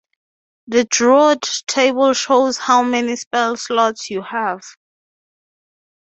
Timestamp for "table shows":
1.67-2.57